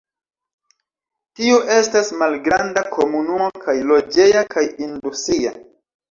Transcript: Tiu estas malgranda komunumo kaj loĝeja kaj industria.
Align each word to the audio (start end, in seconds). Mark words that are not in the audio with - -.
Tiu 1.41 1.57
estas 1.73 2.07
malgranda 2.21 2.83
komunumo 2.95 3.49
kaj 3.65 3.75
loĝeja 3.91 4.41
kaj 4.55 4.63
industria. 4.87 5.53